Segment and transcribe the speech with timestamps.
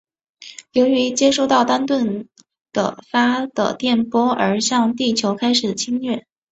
[0.71, 2.27] 由于接受到丹顿
[2.73, 6.25] 的发的电波而向地球开始侵略。